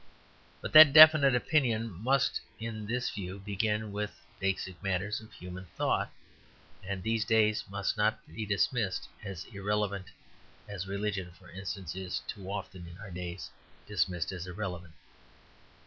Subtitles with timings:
[0.61, 5.65] But that definite opinion must in this view begin with the basic matters of human
[5.77, 6.11] thought,
[6.83, 10.07] and these must not be dismissed as irrelevant,
[10.67, 13.51] as religion, for instance, is too often in our days
[13.85, 14.95] dismissed as irrelevant.